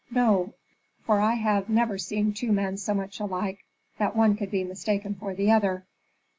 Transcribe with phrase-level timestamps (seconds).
[0.09, 0.55] "No,
[1.05, 3.59] for I have never seen two men so much alike
[3.99, 5.85] that one could be mistaken for the other.